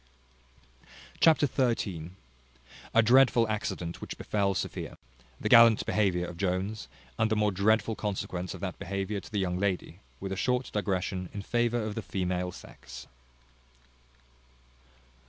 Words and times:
Chapter 1.19 1.45
xiii. 1.77 2.09
A 2.91 3.03
dreadful 3.03 3.47
accident 3.47 4.01
which 4.01 4.17
befel 4.17 4.55
Sophia. 4.55 4.97
The 5.39 5.47
gallant 5.47 5.85
behaviour 5.85 6.25
of 6.25 6.37
Jones, 6.37 6.87
and 7.19 7.29
the 7.29 7.35
more 7.35 7.51
dreadful 7.51 7.95
consequence 7.95 8.55
of 8.55 8.61
that 8.61 8.79
behaviour 8.79 9.19
to 9.19 9.31
the 9.31 9.37
young 9.39 9.59
lady; 9.59 9.99
with 10.19 10.31
a 10.31 10.35
short 10.35 10.71
digression 10.73 11.29
in 11.35 11.43
favour 11.43 11.83
of 11.83 11.93
the 11.93 12.01
female 12.01 12.51
sex. 12.51 13.05